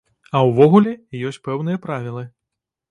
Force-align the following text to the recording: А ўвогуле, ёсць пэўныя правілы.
А 0.37 0.39
ўвогуле, 0.49 0.93
ёсць 1.31 1.41
пэўныя 1.51 1.85
правілы. 1.87 2.27